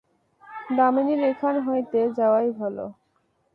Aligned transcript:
দামিনীর 0.69 1.21
এখান 1.31 1.55
হইতে 1.67 1.99
যাওয়াই 2.17 2.49
ভালো। 2.59 2.85